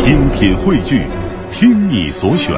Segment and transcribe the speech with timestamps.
[0.00, 1.06] 精品汇聚，
[1.52, 2.54] 听你所选，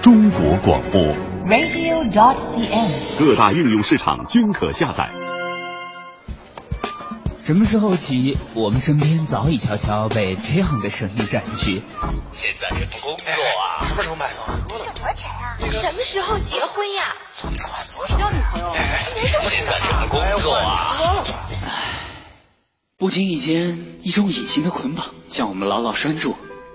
[0.00, 1.02] 中国广播。
[1.44, 3.18] radio.dot.cn，。
[3.18, 5.10] 各大应用市场均可下载。
[7.44, 11.82] 什么时候起，我们身边早已悄悄被这样的声音占据？
[12.30, 13.84] 现在什么工作啊？
[13.84, 14.46] 什么时候买房？
[14.68, 15.56] 挣多少钱呀？
[15.72, 17.02] 什么时候结婚呀？
[18.16, 18.72] 交女朋友？
[19.04, 20.94] 今年什么现在什么工作啊？
[22.96, 26.36] 不经意间，一种隐形的捆绑将我们牢牢拴住，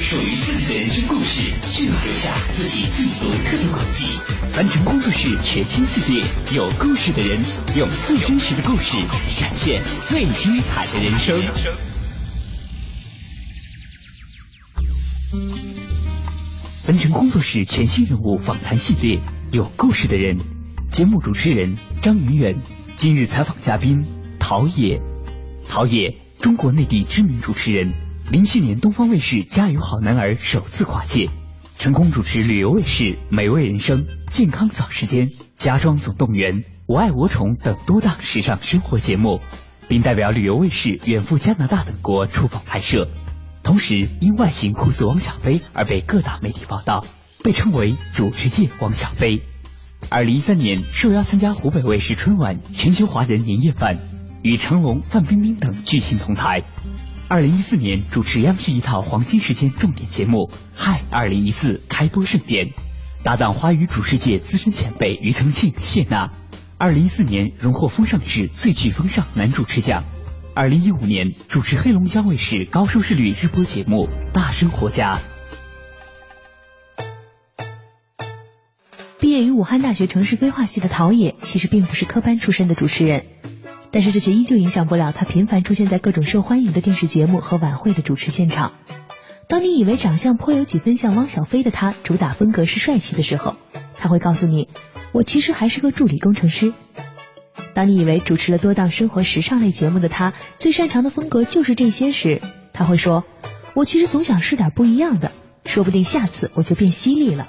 [0.00, 4.18] 属于自己的人生故事，记录留下自己最独特的轨迹。
[4.50, 6.24] 凡成工作室全新系列，
[6.56, 7.38] 有故事的人，
[7.76, 8.96] 用最真实的故事，
[9.38, 11.38] 展现最精彩的人生。
[16.82, 19.20] 凡成工作室全新人物访谈系列，
[19.52, 20.38] 有故事的人。
[20.90, 22.56] 节目主持人张云远，
[22.96, 24.02] 今日采访嘉宾
[24.40, 24.98] 陶冶。
[25.68, 27.92] 陶冶，中国内地知名主持人，
[28.30, 31.30] 零七年东方卫视《家有好男儿》首次跨界，
[31.76, 35.26] 成功主持旅游卫视《美味人生》《健康早时间》
[35.58, 36.52] 《家装总动员》
[36.86, 39.40] 《我爱我宠》等多档时尚生活节目，
[39.88, 43.08] 并代表旅游卫视远赴加拿大等国出访拍摄。
[43.64, 47.04] 同时，因外形酷似汪小菲而被各大媒体报道，
[47.42, 49.42] 被称为“主持界汪小菲”。
[50.08, 53.98] 二零一三年受邀参加湖北卫视春晚全球华人年夜饭，
[54.44, 56.62] 与成龙、范冰冰等巨星同台。
[57.30, 62.72] 二零一四年主持央视一套黄金时间重点节目《嗨二零一四》开播盛典，
[63.22, 66.32] 搭档华语主持界资深前辈庾澄庆、谢娜。
[66.76, 70.02] 二零一四年荣获风尚志最具风尚男主持奖。
[70.56, 75.20] 二零一五年主持黑龙江卫视高收视率日播节目《大生活家》。
[79.20, 83.26] 毕业于武汉大学城市规划系的陶冶，其实并不是科班出身的主持人，
[83.92, 88.72] 但是这却依旧影响不了他频繁出现在各种受欢迎的电视节目和晚会的主持现场。
[89.48, 93.56] 当你以为长相颇有几分像汪小菲的他，主打风格是帅气的时候，
[93.96, 94.68] 他会告诉你，
[95.12, 96.72] 我其实还是个助理工程师。
[97.74, 102.40] 当你以为主持了多档生活时尚类节目的他，最擅长的风格就是这些时，
[102.72, 103.24] 他会说，
[103.74, 105.32] 我其实总想试点不一样的，
[105.64, 107.48] 说不定下次我就变犀利了。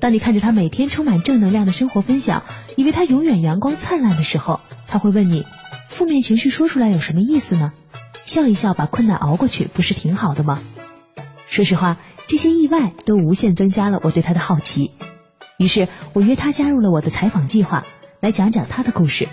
[0.00, 2.42] 当你看着他每天充满正能量的生活分享，
[2.76, 5.46] 以为他永远阳光灿烂的时候，他会问你：
[5.88, 7.72] 负面情绪说出来有什么意思呢？
[8.24, 10.58] 笑一笑，把困难熬过去，不是挺好的吗？
[11.46, 14.90] 说实话，这些意外都无限增加了我对他的好奇。
[15.58, 17.84] 于是我约他加入了我的采访计划，
[18.20, 19.28] 来讲讲他的故事。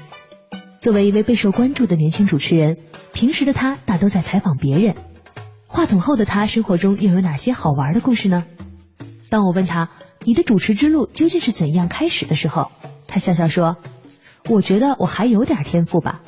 [0.82, 2.78] 作为一位备受关注的年轻主持人，
[3.14, 4.96] 平时的他大都在采访别人，
[5.68, 8.44] 话筒后的他生活中又有哪些好玩的故事呢？
[9.30, 9.90] 当我问他，
[10.24, 12.72] 你的主持之路究竟是怎样开始的时候，
[13.08, 13.78] 他笑笑说
[14.48, 16.22] ：“我觉得我还有点天赋吧，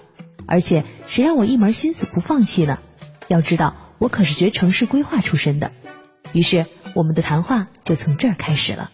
[0.48, 2.80] 而且谁让我一门心思不放弃呢？
[3.28, 5.72] 要知道，我可是学城市规划出身的。”
[6.34, 8.92] 于是，我们的谈话就从这儿开始了。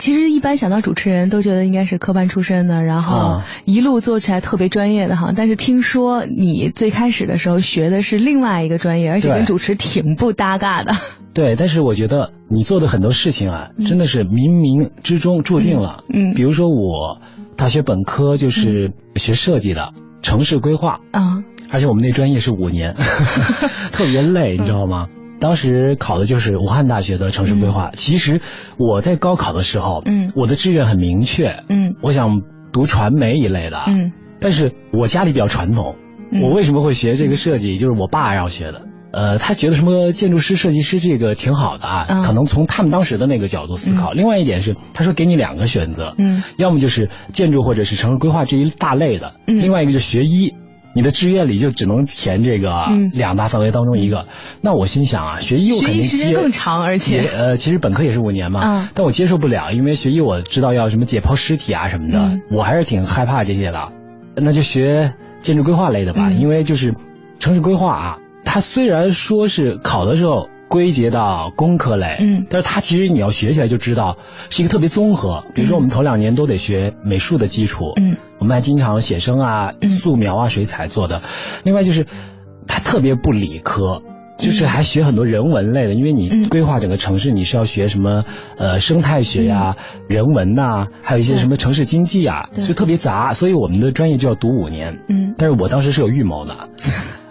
[0.00, 5.32] 其实一般想到主持人都觉得应该是科班出身的，然后一路做起来特别专业的哈。
[5.36, 10.96] 但是听说你最开始的时候学的是另外一个专业，而且跟主持挺不搭嘎的。
[11.34, 16.02] 对，但是我觉得你做的很多事情啊，真的是冥冥之中注定了。
[16.08, 17.20] 嗯，比如说我
[17.56, 22.96] 大学本科就是学设计的，城市规划啊，而且我们那专业是五年，
[23.92, 25.08] 特别累，你知道吗？
[25.40, 27.86] 当时考的就是武汉大学的城市规划。
[27.86, 28.40] 嗯、其实
[28.76, 32.42] 我在高考的时候，嗯，我的志愿很明确，嗯，我想
[32.72, 35.96] 读传媒一类的，嗯，但是我家里比较传统，
[36.30, 37.78] 嗯、我为什么会学这个设计？
[37.78, 38.82] 就是我爸让我学的。
[39.12, 44.12] 呃，他觉得什么建筑师、设计师这个挺好的啊，嗯、可能从他们当时的那个角度思考。
[44.12, 50.54] 另外一点是，他说给你两个选择，嗯，要么就是建筑或者是城市规划这一大类的，嗯，另外一个就是学医。
[50.94, 54.26] 你的志愿里就只能填这个两大范围当中一个，嗯、
[54.60, 63.92] 那我心想啊，学医我肯定学时间更长，而且呃，其实本科也是五年嘛，嗯、但我接受不了，因为学医我知道要什么解剖尸体啊什么的，嗯、我还是挺害怕这些的。
[64.34, 66.94] 那就学建筑规划类的吧，因为就是
[67.38, 70.48] 城市规划啊，它虽然说是考的时候。
[70.70, 74.16] 归结到工科类，嗯，但是它其实你要学起来就知道
[74.50, 75.44] 是一个特别综合。
[75.52, 81.22] 比如说我们头两年都得学美术的基础，嗯，我们还经常写生啊、素描啊、水彩做的。
[81.64, 82.06] 另外就是
[82.68, 84.00] 它特别不理科，
[84.38, 88.22] 就是还学很多人文类的，因为你规划整个城市，你是要学什么
[88.56, 89.74] 呃生态学呀、
[90.08, 95.00] 人文呐，还有一些什么城市经济啊，就特别杂，所以我们的专业就要读五年。
[95.08, 96.68] 嗯，但是我当时是有预谋的，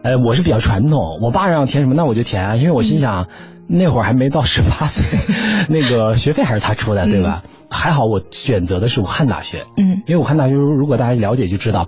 [0.01, 3.27] 呃，我是比较传统，我爸让填什么，那我就填啊，因为我心想。
[3.69, 5.19] 那会儿还没到十八岁，
[5.69, 7.43] 那个学费还是他出的，对吧？
[7.69, 11.87] 还好我选择的是武汉大学，嗯，因为武汉大学如果大家了解就知道，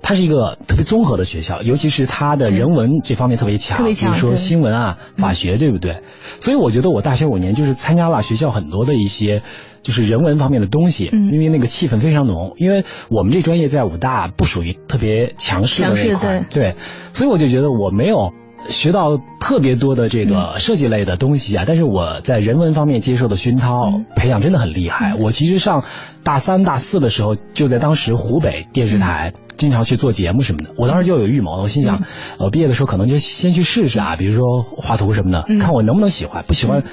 [0.00, 6.00] 它是一个特别综合的学校，尤其是它的人文这方面特别强，特别强，比如说新闻啊、法学，对不对？
[6.40, 9.42] 所以我觉得我大学五年就是参加了学校很多的一些
[9.82, 16.74] 就是人文方面的东西，嗯，因为那个气氛非常浓，因为我们这专业在武大不属于特别强势的那块，对，
[17.12, 18.32] 所以我就觉得我没有。
[18.68, 25.14] 学到特别多的这个设计类的东西啊，但是我在人文方面接受的熏陶培养真的很厉害。
[25.14, 25.84] 我其实上
[26.22, 30.70] 大三大四的时候，就在当时湖北电视台经常去做节目什么的。
[30.76, 32.04] 我当时就有预谋，我心想，
[32.38, 36.44] 呃，毕业的时候可能就先去试试啊，比如说画图什么的，看我能不能喜欢。
[36.46, 36.84] 不喜欢，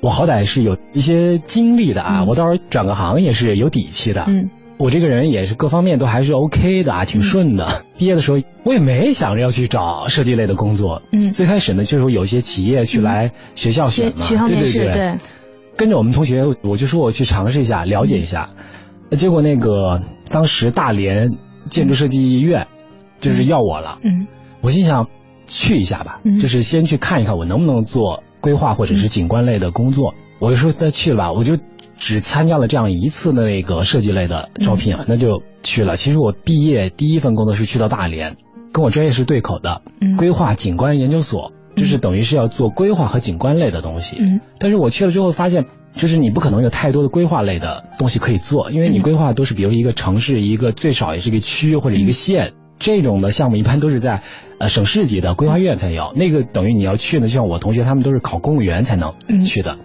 [0.00, 4.24] 我好歹是有一些经历的啊，我到时候转个行也是有底气的。
[4.28, 4.50] 嗯。
[4.82, 7.66] 我这个人也是各方面都还是 OK 的啊，挺顺的。
[7.66, 14.92] 嗯、毕业的时候我也没想着要去找设计类的工作，嗯，最开始呢就是有些企业去来学校选嘛，对对对。
[14.92, 15.14] 对，
[15.76, 18.50] 跟着我们同学，我就说我去尝试一下，了解一下。
[19.10, 21.30] 嗯、结果那个当时大连
[21.70, 22.66] 建筑设计院
[23.20, 24.26] 就是要我了，嗯，
[24.62, 25.06] 我心想
[25.46, 30.14] 去一下吧，嗯、就是先去看一看我能不能做规划或者是景观类的工作。
[30.40, 31.56] 我就说再去吧，我就。
[32.02, 35.94] 只参加了这样一次的那个设计类的招聘啊，那就去了。
[35.94, 38.34] 其实我毕业第一份工作是去到大连，
[38.72, 39.82] 跟我专业是对口的，
[40.18, 44.16] 规划景观研究所，就是等于是要做规划和景观类的东西。
[44.18, 52.54] 嗯，但是我去了之后发现，就是你不可能有太多的规划类的东西可以做，因为你规划都是比如一个城市一个最少也是一个区或者一个县。
[52.80, 54.22] 这种的项目一般都是在
[54.58, 59.14] 呃省市级的规划院才有，那个等于你要去呢，就像我同学他们都是考公务员才能
[59.44, 59.78] 去的。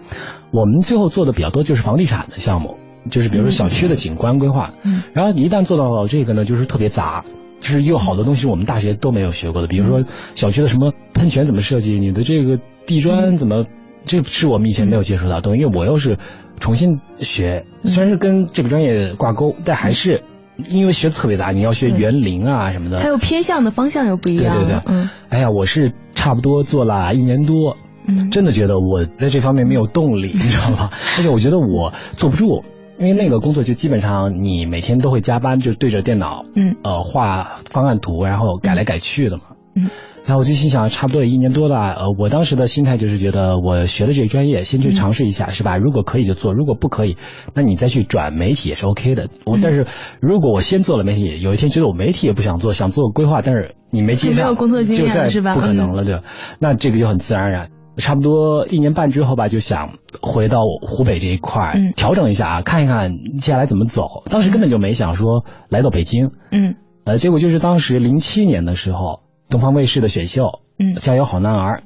[0.50, 2.76] 我们最后做的比较多就是房地产的项目，
[3.10, 4.70] 就是比如说小区的景观规划。
[4.82, 7.24] 嗯，然后一旦做到这个呢，就是特别杂，
[7.58, 10.02] 就是有好多东西我们大学都没有学过的，比如说
[10.34, 13.66] 小区的什么喷泉怎么设计，你的这个地砖怎么，
[14.04, 16.18] 这是我们以前没有接触到，等于我又是
[16.60, 20.24] 重新学，虽然是跟这个专业挂钩，但还是。
[20.68, 24.52] 因为学的特别杂，你要学园林啊什么的，还有偏向的方向又不一样。
[24.52, 27.76] 对对对，嗯，哎呀，我是差不多做了一年多，
[28.08, 30.88] 嗯，真的觉得我在这方面没有动力，你知道吗？
[31.18, 32.64] 而且我觉得我坐不住，
[32.98, 39.42] 因为那个工作就基本上你每天都会加班，就对着电脑，嗯，呃，画方案图，然后改来改去的嘛，
[39.76, 39.90] 嗯。
[40.24, 45.78] 然后我就心想，差不多也一年多了，呃，我当时的心态就是觉得，我学的这个专业，先去尝试一下，是吧？
[45.78, 47.16] 如果可以就做，如果不可以，
[47.54, 49.28] 那你再去转媒体也是 OK 的。
[49.46, 49.86] 我但是
[50.20, 55.54] 如果我先做了媒体，有一天觉得我媒体也不想做，想做规划，但是你没接上，没有工作经验是吧？
[55.54, 56.22] 不可能了，对吧？
[56.60, 57.70] 那这个就很自然而然。
[57.98, 64.22] 差不多一年半之后吧，就想回到湖北这一块，嗯、调整一下啊，看一看接下来怎么走。
[64.30, 70.60] 当时根本就没想说来到北京，嗯，呃，结果就是当时零七年的时候，东方卫视的选秀。
[70.80, 71.82] 嗯，加油好男儿，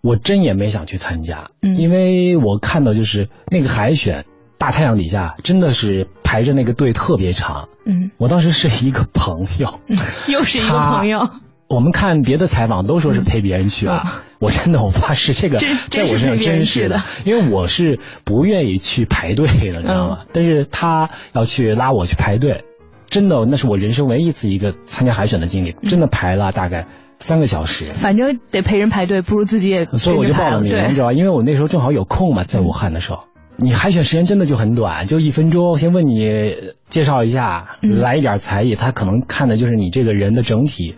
[0.00, 4.26] 我真也没想去参加，嗯，因为我看到就是那个海选，
[4.58, 9.98] 大太阳底下真的是排着那个队特别长，嗯，我当时是一个朋友，嗯、
[10.32, 11.28] 又是一个朋友，
[11.68, 20.18] 我们看别的采访都说是陪别人去啊，嗯、我真的我发誓这个在我身上真是的，因为我是不愿意去排队的，你知道吗？
[20.22, 22.64] 嗯、但是他要去拉我去排队，
[23.06, 26.86] 真的那是我人生唯一一次一个参加海选的经历，真的排了大概。
[27.20, 29.86] 三个小时，反正得陪人排队，不如自己也。
[29.86, 31.12] 所以我就报了名，你知道吧？
[31.12, 33.24] 因为我那时候正好有空嘛，在武汉的时候，
[33.56, 36.54] 你海选时间真的就很短，就一分钟，先问你
[36.88, 40.94] 介绍一下，来一点才艺，他可能看的就是你这个人的整体，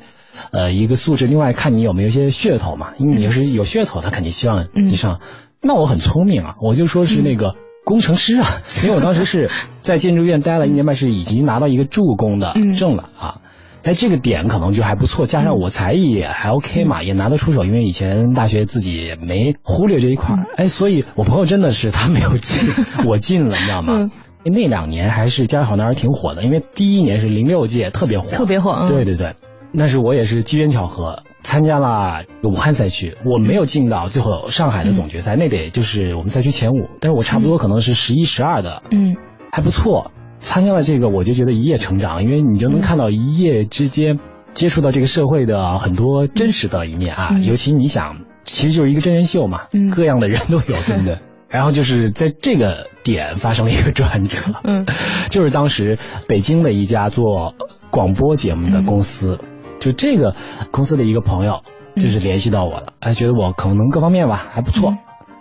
[0.52, 5.20] 呃，一个素质，另外看你有没有一些噱头嘛，因为你要是有噱头，他肯定希望你上。
[5.62, 8.46] 那我很聪明啊，我就说是那个工程师啊，
[8.82, 9.50] 因为我当时是
[9.82, 13.40] 在建筑院待了一年半，是已经拿到一个助工的证了啊。
[13.82, 20.36] 哎，这个点可能就还不错，加上我才艺也还 OK 嘛，也拿得出手，因为以前大学自己也没忽略这一块。
[20.56, 22.68] 哎，所以我朋友真的是他没有进，
[23.08, 23.94] 我进了，你知道吗？
[23.94, 24.10] 嗯、
[24.44, 28.72] 那两年还是《家有好男儿》挺火的，因为第一年是零六届，特别火，特别火。
[28.82, 29.34] 嗯、对对对，
[29.72, 39.16] 那是我也是机缘巧合参加了武汉赛区，我没有进到最后上海的总决赛，嗯、那得就是我们赛区前五，但是我差不多可能是十一、十二的，嗯，
[39.52, 40.12] 还不错。
[40.38, 44.18] 参加了这个，我就觉得一夜成长，因为你就能看到一夜之间。
[44.52, 51.20] 接触到这个社会的很多真实的一面啊，嗯、尤其你想，其实就是一个真人秀嘛，嗯、各样的人都有，对不对？
[51.48, 54.86] 然后就是在这个点发生了一个转折，嗯，
[55.30, 57.54] 就是当时北京的一家做
[57.92, 59.48] 广播节目的公司，嗯、
[59.80, 60.36] 就这个
[60.70, 61.62] 公司的一个朋友
[61.96, 64.94] 就是联系到我了，哎，觉得我可能各方面吧还不错，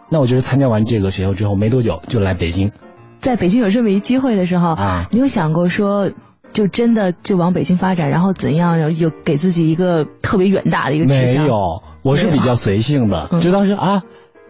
[0.10, 2.72] 那我就是参加完这个学校之后没多久就来北京，
[3.20, 6.10] 在北京有这么一机会的时候啊，你有想过说
[6.52, 11.44] 就真的就往北京发展，然后怎样有给自己一个特别远大的一个志向？
[11.44, 11.56] 没有，
[12.02, 14.02] 我是比较随性的，就当时啊，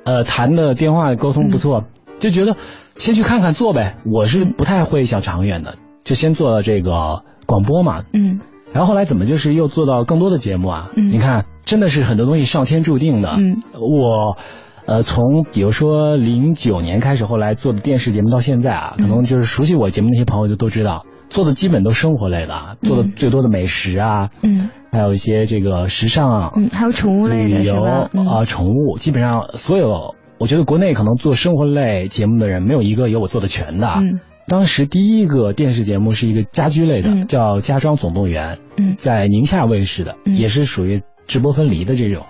[0.05, 1.83] 呃，谈的电话沟通不错，
[2.19, 2.55] 就觉得
[2.95, 8.39] 先去看看做呗，我是不太会想长远的，就先做这个广播嘛，嗯。
[8.71, 10.89] 然后后来怎么就是又做到更多的节目啊？
[10.95, 13.29] 嗯你看，真的是很多东西上天注定的。
[13.29, 14.37] 嗯，我，
[14.85, 33.87] 呃，从比如说零九年开始，后来做的电视节目到现在啊，可能就是熟悉我节目那些朋友就都知道，做的基本都生活类的，做的最多的美食啊，嗯，还有一些这个时尚，嗯，还有宠物类旅游啊，宠物，基本上所有，我觉得国内可能做生活类节目的人，没有一个有我做的全的。
[33.87, 34.19] 嗯。
[34.49, 38.57] 当时第一个电视节目是一个家居类的，叫《家装总动员》，
[38.97, 42.25] 在宁夏卫视的，也是属于直播分离的这种。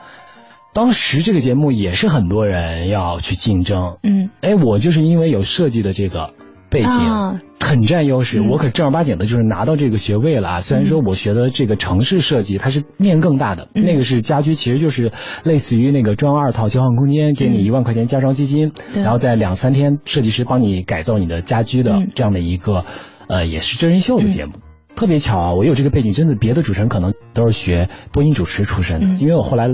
[0.73, 6.31] 当时这个节目也是很多人要去竞争，嗯，哎，我就是因为有设计的这个。
[6.69, 6.89] 背景
[7.59, 10.61] 很占优势，我可正儿八经的就是拿到这个学位了啊！
[10.61, 15.11] 虽然说我学的这个城市设计，它是面更大的，那个是家居，其实就是
[15.43, 22.85] 类似于那个装二套交换空间，给你一万块钱家装基金，然后在两三天设计师帮你改造你的家居的这样的一个，
[23.27, 24.53] 呃，也是真人秀的节目。
[24.99, 29.69] 特别巧啊，我有这个背景，真的别的主持人可能都是学播音主持出身的，因为我后来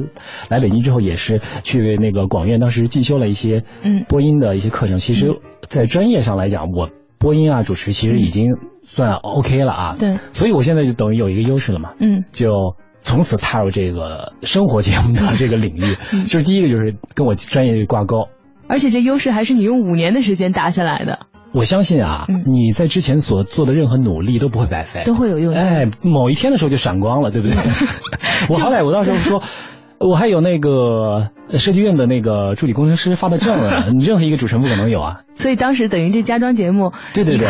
[0.50, 4.98] 来北京之后也是去那个广院，当时进修了一些嗯播音的一些课程。
[4.98, 5.28] 其实，
[5.68, 8.52] 在专业上来讲，我播音啊主持其实已经
[8.84, 9.96] 算 OK 了啊。
[10.00, 11.94] 对，所以我现在就等于有一个优势了嘛。
[12.00, 15.96] 嗯，就从此踏入这个生活节目的这个领域，
[16.30, 18.28] 就是第一个就是跟我专业挂钩，
[18.68, 21.26] 而且这优势还是你用五年的时间打下来的。
[21.56, 25.54] 我相信啊，你在之前所做的任何努力都不会白费，都会有用。
[25.54, 27.56] 哎，某一天的时候就闪光了，对不对？
[28.50, 29.42] 我好歹我到时候说，
[30.00, 35.22] 我还有那个设计院的那个助理工程师发的证呢， 你任何一个主持人不可能有啊。
[35.36, 37.48] 所以当时等于这家装节目，对对对，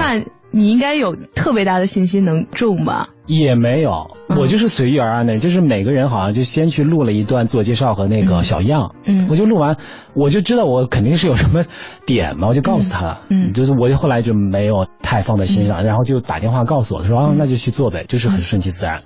[0.56, 3.10] 你应该有特别大的信心能中吧？
[3.26, 9.76] 也没有，我就是随遇而安的，就是每个人好像就先去录了一段自我介绍和那个小样，嗯，我就录完，
[10.14, 11.66] 我就知道我肯定是有什么
[12.06, 19.02] 点嘛，我就告诉他了，嗯，就是我后来就没有太放在心上，然后就打电话告诉我说啊，那就去做呗，就是很顺其自然。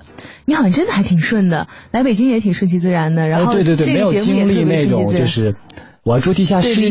[0.46, 5.56] 你好像真的还挺顺的，来北京也挺顺其自然的，然后对对对，没有经历那种就是
[6.03, 6.82] 我要住地下室，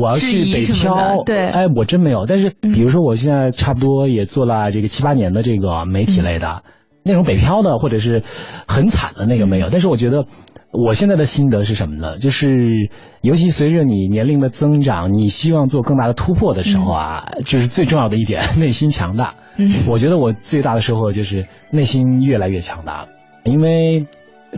[0.00, 2.26] 我要去北漂，对，哎，我真没有。
[2.26, 6.62] 但是比如说我现在差不多也做了这个七八年的这个媒体类的。
[7.02, 8.22] 那种北漂的或者是
[8.68, 10.26] 很惨的那个没有，但是我觉得
[10.70, 12.18] 我现在的心得是什么呢？
[12.18, 12.90] 就是
[13.22, 19.36] 尤其随着你年龄的增长，你希望做更大的突破的时候啊，就是最重要的一点， 内心强大。
[19.56, 23.08] 嗯，我觉得我最大的收获就是内心越来越强大了，
[23.44, 24.04] 因为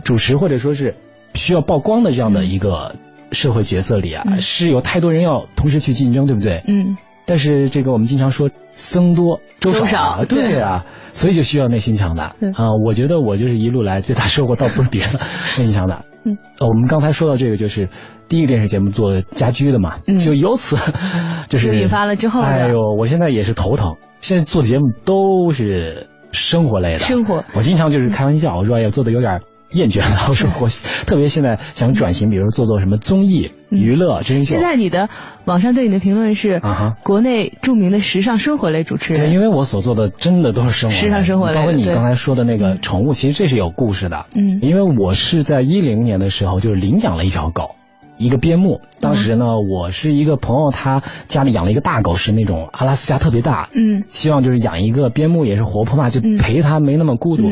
[0.03, 0.95] 主持或者说是
[1.33, 2.97] 需要曝光的这样的一个
[3.33, 6.63] 社会角色里啊，是有太多人要同时去竞争，对不对？
[6.67, 6.95] 嗯。
[7.25, 12.75] 但是这个我们经常说僧多粥少，对啊，所以就需要内心强大啊。
[12.85, 15.19] 我觉得我就是一路来最大收获倒不是别的，
[15.57, 16.03] 内心强大。
[16.25, 17.87] 嗯，我们刚才说到这个就是
[18.27, 20.75] 第一个电视节目做家居的嘛，就由此
[21.47, 23.95] 就是引发了之后，哎呦，我现在也是头疼。
[24.19, 27.45] 现在做的节目都是生活类的，生活。
[27.55, 29.39] 我经常就是开玩笑，我说哎呀做的有点。
[29.73, 30.67] 厌倦了，我说我
[31.05, 34.55] 特别现在想转型，比如做做什么综艺、娱乐、真人秀。
[34.55, 35.09] 现在你的
[35.45, 39.23] 网上对你的评论是啊哈，国内著名的时尚生活类主持人。
[39.23, 44.25] 对，因为我所做的真的都是生活时尚生活类，包括你刚才说的那个宠物，其实这是有故事的。
[44.35, 47.75] 嗯，因为我是在一零年的时候就是领养了一条狗，
[48.17, 48.81] 一个边牧。
[48.99, 53.69] 当时呢，我是一个朋友，他家里养了一个大狗，是那种阿拉斯加特别大。
[53.73, 57.51] 嗯，希望就是养一个边牧也是活泼嘛，就陪他没那么孤独。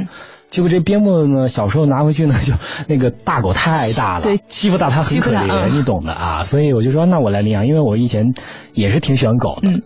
[0.52, 2.54] 结果这边牧呢，小时候拿回去呢， 就
[2.88, 6.42] 那个大狗太大了，欺负大它很可怜，你懂的啊。
[6.44, 8.34] 所以我就说，那我来领养，因为我以前
[8.74, 9.82] 也是挺喜欢狗的。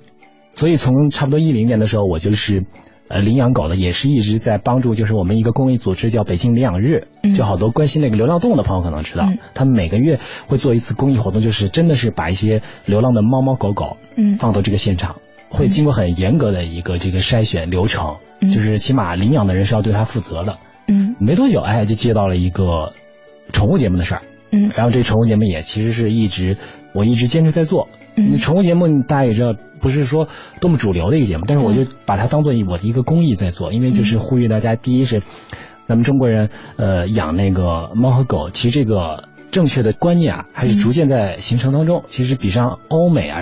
[0.55, 2.65] 所以从差不多一零年的时候，我就是
[3.09, 10.17] 呃领养狗的，也是一直在帮助，就是我们一个公益组织叫北京领养日，就好多关心那个流浪动物的朋友可能知道，他们每个月
[10.47, 15.17] 会做一次公益活动，就是真的是把一些流浪的猫猫狗狗嗯放到这个现场。
[15.49, 20.57] 会经过很严格的一个这个筛选流程，就是起码领养的人是要对它负责的。
[20.87, 22.93] 嗯，没多久，哎，就接到了一个
[23.51, 24.21] 宠物节目的事儿。
[24.51, 26.57] 嗯，然后这宠物节目也其实是一直
[26.93, 27.89] 我一直坚持在做。
[28.15, 30.27] 嗯，宠物节目大家也知道，不是说
[30.61, 35.21] 多么主流的一个节目，但是我就把它当做我的一个公益在做，因为就是呼吁大家，第一是
[35.85, 43.39] 咱们中国人呃养那个猫和狗，其实这个正确的观念啊还是逐渐在形成当中，其实比上欧美啊。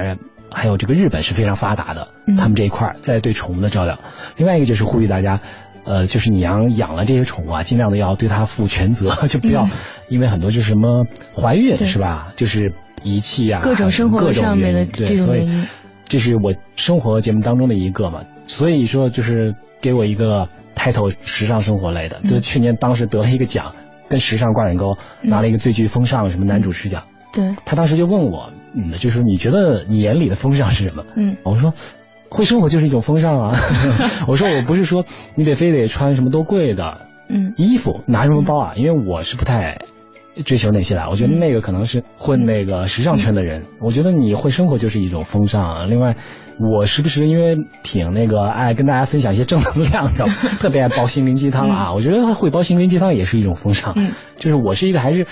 [0.53, 3.99] 还有这个日本是非常发达的，他们这一块在对宠物的照料。
[4.37, 5.41] 另外一个就是呼吁大家，
[5.83, 9.67] 呃，就是你养养了这些宠物啊，尽量的要对它负全责， 就不要
[10.07, 11.05] 因为很多就是什么
[11.35, 15.67] 怀孕是吧，就是遗弃啊，各种生活上面的这种原因。
[16.05, 23.73] 这是我生活节目当中的一个嘛，所以说就是给我一个 title 时尚生活类的，就去年当时得了一个奖，
[24.09, 27.03] 跟时尚挂点钩，拿了一个最具风尚什么男主持奖。
[27.33, 27.55] 对。
[27.65, 31.03] 他当时就问我，嗯，就是你觉得你眼里的风尚是什么？
[31.15, 31.73] 嗯，我说
[32.29, 33.57] 会生活就是一种风尚啊。
[34.27, 39.79] 我说我不是说你得非得穿什么多贵的嗯衣服，拿什么包啊，因为我是不太。
[40.45, 43.65] 追求那些的，我觉得那个可能是混那个时尚圈的人。
[43.79, 45.91] 我觉得你会生活就是一种风尚。
[45.91, 46.15] 另外，
[46.57, 50.25] 我时不时因为挺那个爱跟大家分享一些正能量的，
[50.57, 51.93] 特别爱煲心灵鸡汤啊。
[51.93, 53.93] 我觉得会煲心灵鸡汤也是一种风尚。
[54.37, 55.27] 就是我是一个还是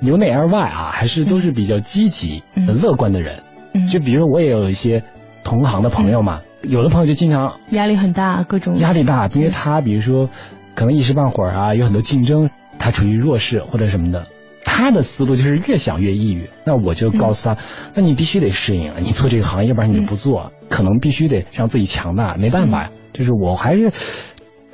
[0.00, 3.42] 由内而外啊，还是都是比较积极、乐观的人。
[3.90, 5.02] 就比如我也有一些
[5.44, 10.30] 同行的朋友嘛，有的朋友就经常压力很大，各种压力大，因为他比如说
[10.74, 14.26] 可能一时半会儿啊有很多竞争，他处于弱势或者什么的。
[14.64, 17.56] 他的思路就是越想越抑郁，那我就告诉他，
[17.94, 22.90] 那你必须得适应，你做这个行业，要不然你就不做，可能必须得让自己强大，没办法呀。
[23.12, 23.90] 就是我还是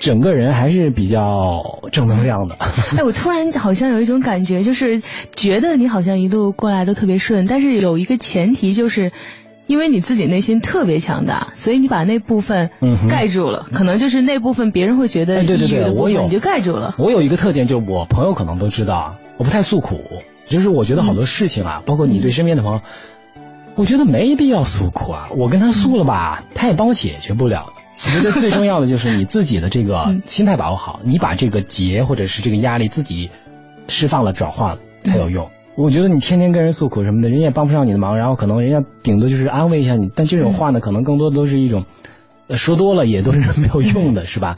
[0.05, 2.57] 整个人还是比较正能量的。
[2.97, 5.03] 哎，我突然好像有一种感觉，就是
[5.35, 9.13] 觉得你好像一路过来都特别顺，但是有一个前提就是。
[9.67, 12.69] 因为你自己内心特别强大，所以你把那部分
[13.09, 16.95] 盖住了，可能就是那部分别人会觉得对对对，我有，你就盖住了。
[16.99, 20.03] 我有一个特点，就我朋友可能都知道，我不太诉苦，
[20.45, 22.83] 就是我觉得好多事情啊，包括你对身边的朋友，
[23.75, 25.31] 我觉得没必要诉苦啊。
[25.35, 27.73] 我跟他诉了吧，他也帮我解决不了。
[28.07, 33.31] 我觉得最重要的就是你自己的这个心态把握好，你把这个结或者是这个压力自己
[33.89, 35.51] 释放了、转化了才有用。
[35.77, 41.87] 我觉得你天天跟人诉苦什么的，人家也帮不上你的忙，然后可能人家顶多就是安慰一下你，但这种话呢，可能更多的都是一种，
[42.51, 44.57] 说多了也都是没有用的，是吧？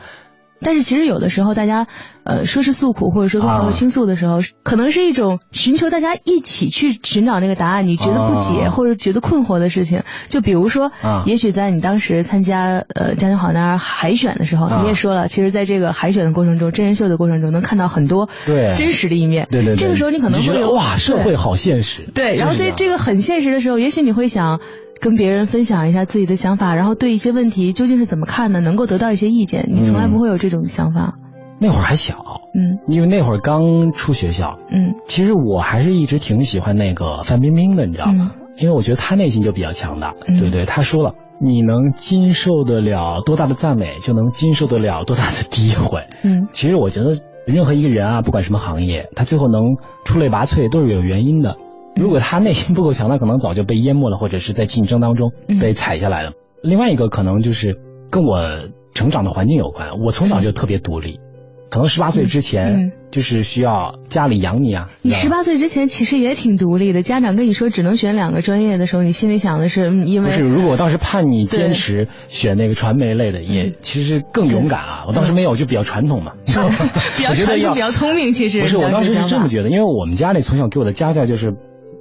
[0.61, 1.87] 但是其实有的时候，大家
[2.25, 7.87] 呃说是诉苦或者说跟朋友倾诉的时候，可能是一种寻求大家一起去寻找那个答案。
[7.87, 10.91] 你觉得不解或者觉得困惑的事情，就比如说，
[11.25, 19.49] 也许在你当时参加呃家庭好男儿海选的时候，你也说了，其实在这个海选的过程中，真人秀的过程中，能看到很多对真实的一面。
[19.51, 19.77] 对对。
[19.77, 22.11] 这个时候你可能会有哇，社会好现实。
[22.15, 24.61] 对，然后在这个很现实的时候，也许你会想。
[25.01, 29.69] 跟别人分享一下自己的想法，然后对一些问题究竟是怎么看的，能够得到一些意见。
[29.71, 31.15] 你从来不会有这种想法。
[31.59, 38.33] 那会儿还小，嗯，因为那会儿刚出学校，嗯，其实我还是一直挺喜欢那个范冰冰的，你知道吗？
[38.59, 40.67] 因为我觉得她内心就比较强大，对不对？
[40.67, 46.05] 她说了，你能经受得了多大的赞美，就能经受得了多大的诋毁。
[46.23, 47.15] 嗯，其实我觉得
[47.47, 51.57] 任何一个人啊，不管什么行业，他最后能出类拔萃，都是有原因的。
[51.97, 56.33] 如果他内心不够强大，可能早就被淹没了，或者是在竞争当中被踩下来了。
[56.63, 57.79] 另外一个可能就是
[58.11, 61.21] 跟我成长的环境有关，我从小就特别独立。
[61.69, 64.89] 可能十八岁之前就是需要家里养你啊。
[65.03, 70.45] 你十八岁之前其实也挺独立的，家长跟你说只能选两个专业的时候，你心里想的是，因为不是。
[70.45, 75.05] 如果我当时盼你坚持选那个传媒类的，也其实更勇敢啊。
[75.09, 76.35] 我当时没有，就比较传统嘛。
[76.47, 78.79] 比较传统， 比较聪明，其实不是。
[78.79, 81.55] 我当时是这么觉得，因为我们家里从小给我的家教就是。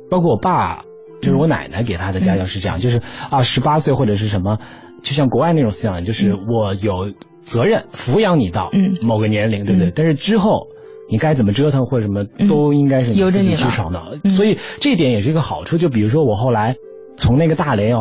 [0.09, 0.83] 包括我爸，
[1.21, 4.59] 就是我奶奶给他的家教是这样，就是啊，十八岁或者是什么，
[5.01, 8.69] 就像国外那种思想，就是我有责任抚养你到
[9.01, 9.91] 某个年龄，对不对？
[9.95, 10.67] 但是之后
[11.09, 14.29] 你该怎么折腾或者什么，都应该是由着你去闯的。
[14.29, 15.77] 所以这点也是一个好处。
[15.77, 16.75] 就比如说我后来
[17.17, 17.99] 从那个大连要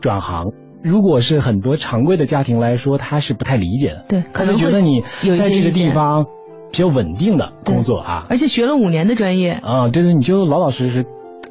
[0.00, 0.52] 转行，
[0.82, 5.00] 如果是很多常规的家庭来说，他是不太理解的，对，可能觉得你
[5.36, 6.26] 在这个地方
[6.70, 11.06] 比较稳定的工作啊，而且学了五年的专业啊，对对，你就老老实实。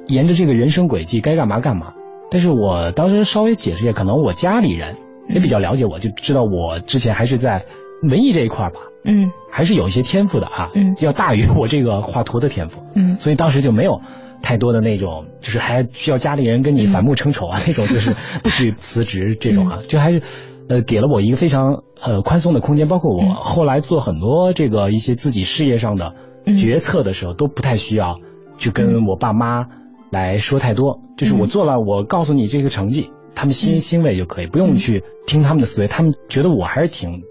[0.08, 1.94] 沿着这个人生轨迹该干嘛干嘛，
[2.30, 4.96] 但是我当时稍微解释一下，可能我家里人
[5.30, 7.66] 也比较了解我，就知道我之前还是在
[8.02, 14.02] 文艺这一块吧，嗯，还是有一些天赋的啊，嗯，要大于我这个画图的天赋，嗯，所以当时就没有
[14.42, 18.14] 太多的那种，就是还需要家里人跟你反目成仇啊那种，就是
[18.44, 20.22] 不许辞职这种啊，就还是
[20.68, 26.14] 呃给了我一个非常呃宽松的空间，包括我后来做很多这个一些自己事业上的
[26.60, 28.20] 决策的时候，都不太需要
[28.58, 29.68] 去跟我爸妈。
[30.14, 37.24] 来说太多，就是我做了，我告诉你这个成绩，他们欣欣慰就可以，不用去听他们的思维，他们觉得我还是挺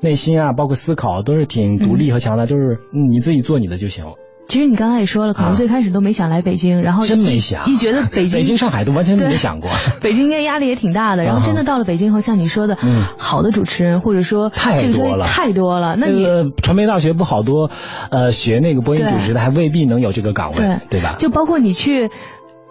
[0.00, 4.14] 内心啊，包括思考都是挺独立和强大，就是你自己做你的就行了。
[4.52, 9.70] 其实你刚才也说了，可能最开始都没想来北京，然后真没想，一觉得 北京、北京、上海都完全没想过。
[10.02, 15.96] 北京应该压力也挺大的，然后真的到了北京后，像你说的，嗯，好的主持人或者说太多了，太多了。
[15.98, 16.22] 那你
[16.62, 17.70] 传媒大学不好多，
[18.10, 20.78] 呃，学那个播音主持的还未必能有这个岗位，对。
[20.90, 21.14] 对吧？
[21.18, 22.10] 就包括你去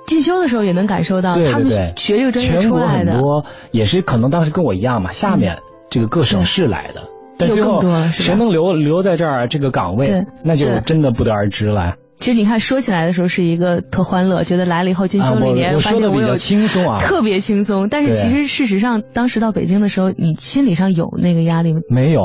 [0.06, 1.68] 进修的时候也能感受到，他们
[1.98, 7.10] 学这个专业出来的，全国很多也是可能当时跟我一样嘛，下面这个各省市来的。
[7.42, 11.96] 但最后谁能留留在这儿这个岗位，那就真的不得而知了。
[12.20, 17.88] 其实你看，说起来的时候是一个特欢乐，觉得来了以后进修里面，我说的比较轻松啊，特别轻松。
[17.90, 21.80] 但是其实事实上，当时到北京的时候，你心理上有那个压力吗？
[21.90, 22.22] 没有，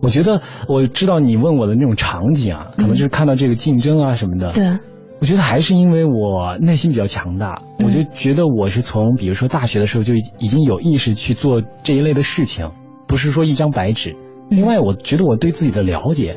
[0.00, 4.52] 我觉得我知道你问我的那种场景啊，可能就是看到这个竞争啊什么的。
[4.52, 4.78] 对，
[5.20, 12.70] 我觉得还是因为我内心比较强大，我就觉得我是从比如说大学的时候就已经有意识去做这一类的事情，
[13.08, 14.14] 不是说一张白纸。
[14.50, 16.36] 另外，我觉得我对自己的了解，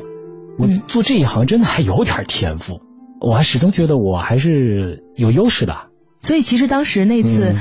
[0.58, 2.80] 我做这一行真的还有点天赋。
[3.20, 5.88] 我还始终觉得我还是有优势的，
[6.22, 7.54] 所以其实当时那次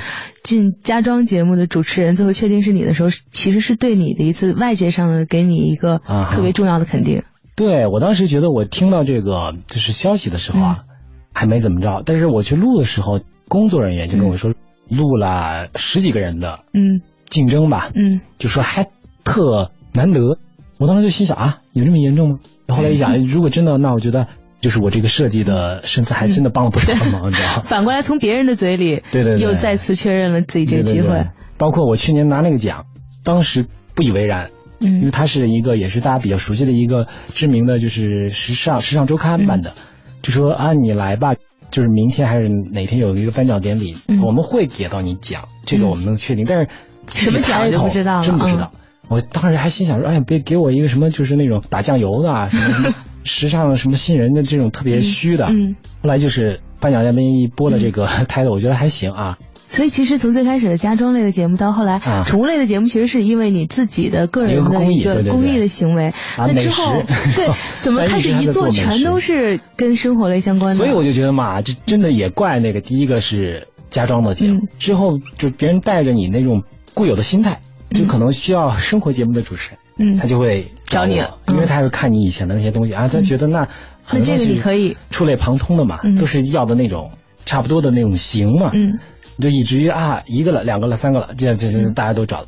[0.43, 7.23] 进家装节目的主持人最后确定是你的时候，其实是对你的一次外界上的给你一个特别重要的肯定。
[7.55, 10.77] 对我当时觉得我听到这个就是消息的时候啊，
[11.33, 14.53] 还没怎么着，但是我去录的时候，工作人员就跟我说
[14.89, 17.01] 录了十几个人的嗯。
[17.29, 18.88] 竞争吧，嗯，就说还
[19.25, 20.21] 特难得。
[20.77, 22.39] 我当时就心想啊，有这么严重吗？
[22.69, 24.27] 后来一想， 如果真的，那我觉得。
[24.60, 31.27] 就是我这个设计的身份还真的帮了不少忙， 你知道反过来从别人的嘴里，对对，又再次确认了自己这个机会。
[31.60, 32.86] 包括我去年拿那个奖，
[33.23, 37.05] 当时不以为然，嗯，因为它是一个也是大家比较熟悉的一个
[37.36, 39.73] 知名的就是时尚时尚周刊办的，
[40.23, 41.36] 就说啊你来吧，
[41.69, 46.67] 就是明天还是哪天有一个颁奖典礼，我们会给到你奖，这个我们能确定，但是
[47.10, 48.71] 什么奖就不知道了，真不知道。
[49.09, 52.93] 我当时还心想说，哎呀，别给我一个什么就是那种打酱油的啊 什么。
[53.29, 59.37] 时尚什么新人的这种特别虚的，嗯，后来就是颁奖嘉宾一播了这个 胎的，我觉得还行啊。
[59.67, 66.13] 所以其实从最开始的家装类的节目到后来宠物类的节目，其实是因为你自己的个人的一个公益的行为。
[66.37, 67.03] 那之后
[67.35, 70.75] 对， 怎么开始一做全都是跟生活类相关的？
[70.77, 77.59] 所以我就觉得嘛，这真的也怪那个第一个是家装的节目，之后就别人带着你那种固有的心态，
[77.89, 79.80] 就可能需要生活节目的主持人。
[80.00, 81.15] 嗯，他就会找你，
[81.47, 83.67] 因为他会看你以前的那些东西啊，他觉得那
[84.12, 87.13] 那这个你可以触类旁通的嘛，都是要的那种
[87.45, 89.00] 差不多的那种型嘛，嗯，
[89.39, 92.47] 就以至于啊一个了两个了三个了，这这这大家都找了，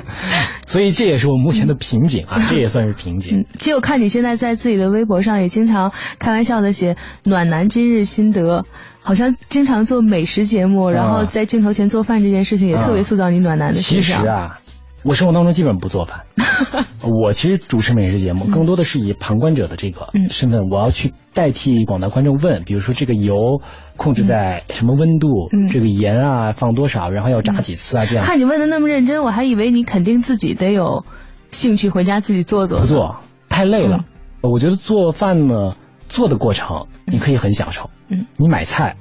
[0.68, 3.46] 所以这也是我目前的瓶颈啊，这也算是瓶颈。
[3.54, 8.66] 其实我看你现在在自己的微博上也经常开玩笑的写暖男今日心得，
[9.00, 14.18] 好像经常做美食节目，然后在镜头前做饭这件事情也特别塑造你暖男的形象。
[14.18, 14.60] 其实啊。
[15.04, 16.22] 我生活当中基本不做饭，
[17.04, 23.60] 我其实主持美食节目更多的是以旁观者的这个身份，我要去代替广大观众问，比如说这个油
[23.98, 25.28] 控制在什么温度，
[25.70, 28.24] 这个盐啊放多少，然后要炸几次啊这样。
[28.24, 31.04] 看你问的那么认真，我还以为你肯定自己得有
[31.50, 32.80] 兴趣回家自己做做。
[32.80, 33.98] 不做太累了，
[34.40, 35.76] 我觉得做饭呢
[36.08, 38.96] 做的过程你可以很享受，嗯，你买菜、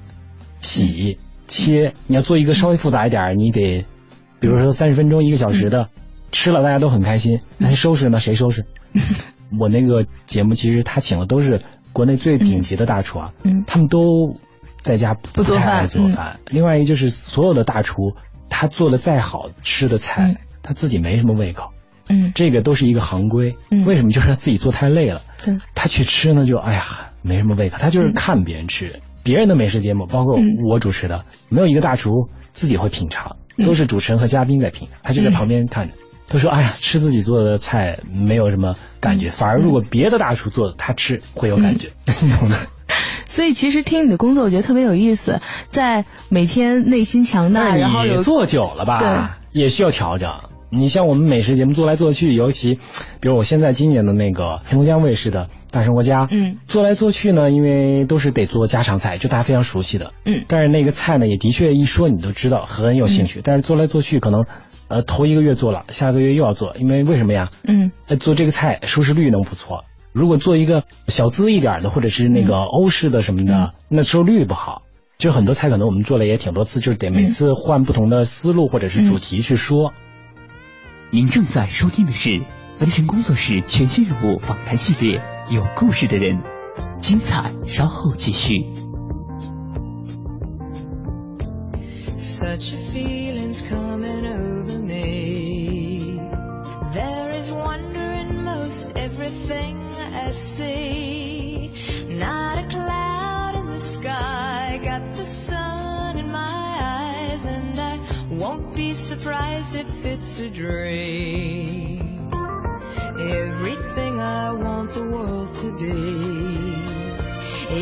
[0.60, 3.86] 洗、切，你要做一个稍微复杂一点，你得。
[4.44, 5.88] 比如说三十分钟一个小时的，
[6.34, 8.18] 吃了大家都很开心，那收拾呢？
[8.18, 8.66] 谁收拾？
[9.58, 11.62] 我那个节目其实他请的都是
[11.94, 13.32] 国内最顶级的大厨啊，
[13.66, 14.36] 他们都
[14.82, 15.88] 在家不做饭。
[15.88, 16.42] 做饭。
[16.48, 18.16] 另外一个就是所有的大厨，
[18.50, 21.70] 他做的再好吃的菜，他自己没什么胃口。
[22.10, 23.56] 嗯，这个都是一个行规。
[23.72, 24.10] 嗯，为什么？
[24.10, 25.22] 就是他自己做太累了。
[25.46, 26.84] 对，他去吃呢，就哎呀
[27.22, 27.78] 没什么胃口。
[27.80, 30.36] 他就是看别人吃，别人的美食节目，包括
[30.68, 33.38] 我主持的，没有一个大厨自己会品尝。
[33.58, 35.94] 都是主持人和嘉宾在评，他就在旁边看着，
[36.28, 41.90] 他说：“哎呀，吃自己做的菜没有什么感觉，反而如果别的大厨做的，他吃会有感觉，
[42.22, 42.58] 你懂的。
[43.26, 49.00] ”所以其实听你的工作，我觉得特别有意思，在每天内心强大，然后有做久了吧，
[49.52, 50.53] 也需要调整。
[50.74, 52.76] 你像我们美食节目做来做去，尤其
[53.22, 63.42] 比如我现在今年的那个黑龙江卫视的《大生活家》，嗯，做来做去呢，因为都是得做家常菜，就大家非常熟悉的，嗯，但是那个菜呢，也的确一说你都知道，很有兴趣。
[63.44, 64.46] 但是做来做去，可能
[64.88, 67.50] 呃头一个月做了，下个月又要做，因为为什么呀？
[67.68, 69.86] 嗯，做这个菜收视率能不错。
[70.12, 74.82] 如果做一个小资一点的，或者是那个欧式的什么的，那收视率不好。
[75.18, 79.94] 就很多菜可能我们做了也挺多次，就是得每次换不同的思路或者是主题去说。
[81.14, 82.42] 您正在收听的是
[82.80, 85.20] 文成工作室全新人物访谈系列
[85.54, 86.38] 《有故事的人》，
[87.00, 88.64] 精彩稍后继续。
[109.20, 112.30] Surprised if it's a dream.
[113.20, 116.74] Everything I want the world to be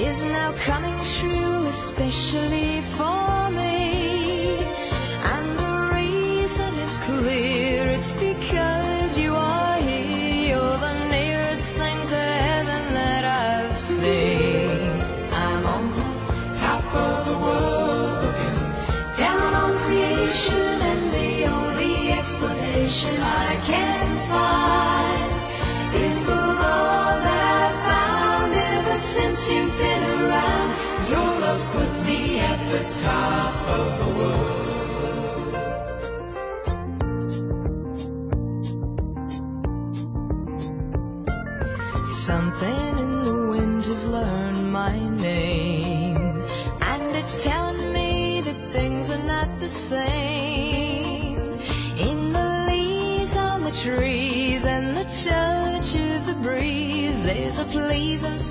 [0.03, 3.30] is now coming true, especially for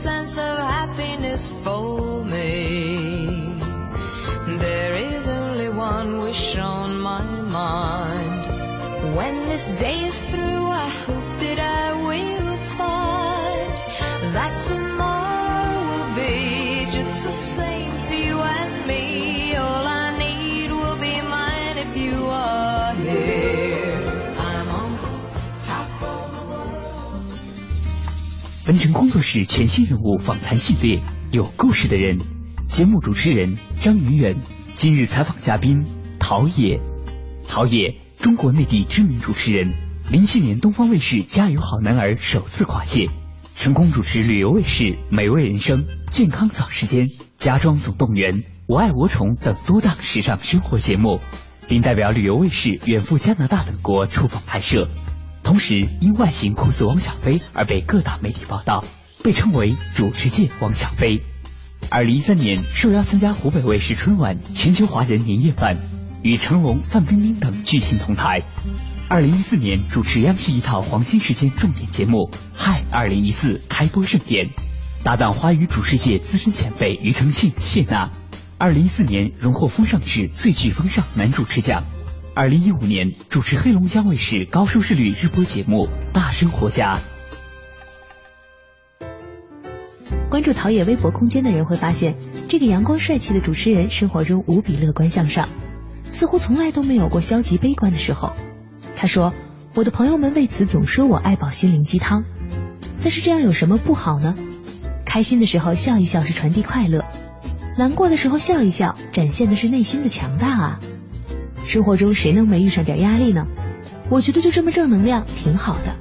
[0.01, 3.53] sense of happiness for me.
[4.47, 9.15] There is only one wish on my mind.
[9.15, 10.50] When this day is through,
[29.01, 31.01] 工作室全新人物访谈系列，
[31.33, 32.19] 有故事的人。
[32.69, 34.37] 节目主持人张云远，
[34.77, 35.87] 今日采访嘉宾
[36.19, 36.79] 陶冶。
[37.49, 39.73] 陶冶，中国内地知名主持人，
[40.11, 43.09] 零七年东方卫视《加油好男儿》首次跨界，
[43.57, 45.79] 成功主持旅游卫视《美味人生》
[46.11, 47.09] 《健康早时间》
[47.39, 48.33] 《家装总动员》
[48.67, 51.21] 《我爱我宠》等多档时尚生活节目，
[51.69, 54.91] 并代表旅游卫视远赴加拿大等国出访拍摄。
[55.51, 58.85] 同时，因外形酷似汪小菲而被各大媒体报道，
[59.25, 61.25] 被称为主持界汪小菲。
[61.91, 65.77] 二零一三年受邀参加湖北卫视春晚全球华人年夜饭，
[66.23, 68.43] 与成龙、范冰冰等巨星同台。
[69.09, 74.51] 二零一四年主持央视一套黄金时间重点节目《嗨二零一四》开播盛典，
[75.03, 78.13] 搭档华语主持界资深前辈庾澄庆、谢娜。
[78.57, 81.83] 二零一四年荣获风尚志最具风尚男主持奖。
[82.41, 86.99] 二零一五年主持黑龙江卫视高收视率日播节目《大生活家》。
[90.31, 92.15] 关注陶冶微博空间的人会发现，
[92.49, 95.47] 这个阳光帅气的主持人生活中无比乐观向上，
[96.03, 98.33] 似乎从来都没有过消极悲观的时候。
[98.97, 99.35] 他说
[99.77, 102.25] ：“我的朋友们为此总说我爱煲心灵鸡汤，
[103.03, 104.35] 但是这样有什么不好呢？
[105.05, 107.05] 开心的时候笑一笑是传递快乐，
[107.77, 110.81] 难过的时候笑一笑，展现的是内心的强大啊。
[111.71, 113.47] 生活中谁能没遇上点压力呢？
[114.11, 115.95] 我觉得就这么正能量挺好的。”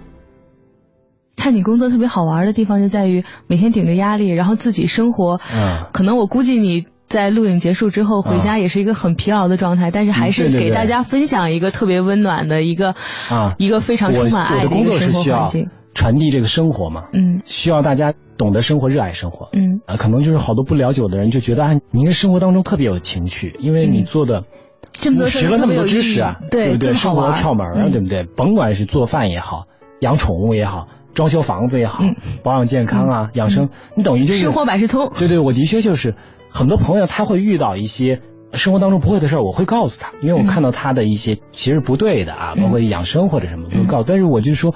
[1.38, 5.40] 看你工作特别好玩的地方就在于每天顶着压力，然后自己生活。
[5.54, 12.96] 嗯，可能我估计你在录影结束之后回家也是一个很疲劳的状态，但是还是给大家分享一个特别温暖的一个
[13.30, 15.70] 啊，一个非常充满爱的一个生活环境。
[15.94, 24.44] 传递这个生活嘛，嗯，需要大家懂得生活，热爱生活，嗯啊，可能就是好多不了解我的人就觉得啊，你应该生活当中特别有情趣，因为你做的
[24.92, 26.94] 这么多学了那么多知识啊，对不对？
[26.94, 28.24] 生活的窍门啊，嗯、对不对？
[28.24, 29.66] 甭管是做饭也好，
[30.02, 30.88] 养宠物也好。
[31.12, 32.04] 装修房子也好，
[32.44, 35.12] 保养健康啊，养生，你等于就是生活百事通。
[35.18, 36.16] 对对，我的确就是
[36.50, 38.22] 很多朋友他会遇到一些
[38.54, 44.06] 生活当中不会的事儿，我会告诉他，因为我看到他的一些其实不对的啊，包括养生或者什么，我会告诉。
[44.08, 44.74] 但是我就说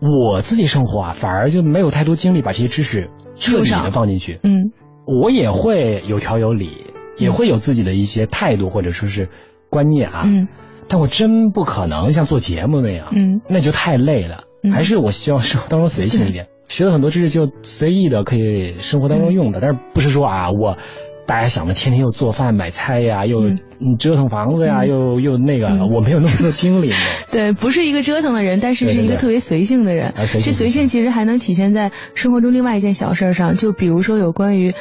[0.00, 4.38] 我自己生活啊，反而就没有太多精力把这些知识彻底的放进去。
[4.44, 4.70] 嗯，
[5.06, 6.70] 我也会有条有理，
[7.16, 9.28] 也会有自己的一些态度或者说是
[9.70, 10.24] 观念啊。
[10.26, 10.48] 嗯，
[10.88, 14.44] 但我真不可能像做节目那样，嗯，那就太累了。
[14.72, 20.78] 还是我希望生活当中随性一点，学了很多知识就随意的可以生活当中用的，但是不是说啊我
[21.26, 23.50] 大家想的天天又做饭买菜呀，又
[23.98, 26.90] 折腾房子呀，又又那个，我没有那么多精力。
[27.32, 30.12] 对，不是一个折腾的人，但是是一个特别随性的人。
[30.16, 34.72] 这随性其实还能体现在生活中另外一件小事上，就比如说有关于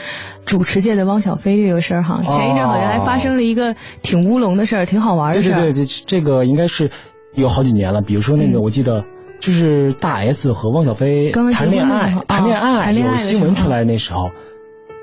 [0.45, 5.61] 主持界的汪小菲这个事儿哈，前一阵好像还发生了一个挺乌龙的事儿，挺好玩的事儿。
[5.61, 6.91] 对对对，这这个应该是
[7.33, 9.03] 有好几年了，比如说那个我记得。
[9.39, 14.29] 就是大 S 和汪小菲谈恋爱，谈恋爱有新闻出来那时候，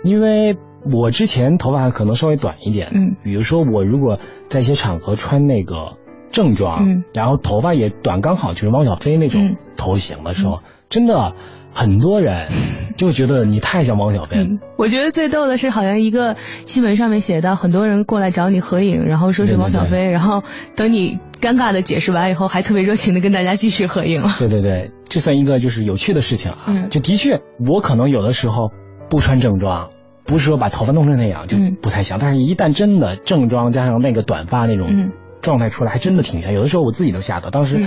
[0.03, 0.57] 因为
[0.93, 5.97] 我之前头发可能稍微短一点，嗯，比如说我如果在一些场合穿那个
[6.31, 11.35] 正装，嗯，然后头发也短，刚好就是汪小菲那种头型的时候，嗯、真的
[11.73, 12.49] 很多人
[12.97, 14.37] 就觉得你太像汪小菲。
[14.37, 20.43] 嗯、我觉得最逗的是，好像一个新闻上面写到，很多人过来找你合影，然后说是汪小菲，对对对然后
[20.77, 21.19] 等你。
[21.40, 24.37] 尴尬的解释完以后，还特别热情的跟大家继续合影了。
[24.38, 26.59] 对对对，这算一个就是有趣的事情啊。
[26.66, 28.73] 嗯，就的确，我可能有的时候
[29.09, 29.88] 不穿正装，
[30.31, 35.11] 不是说把头发弄成那样就不太像，但是一旦真的正装加上那个短发那种
[35.43, 36.55] 状态出来，还真的挺像。
[36.55, 37.51] 有的时候我自己都吓到。
[37.51, 37.79] 当时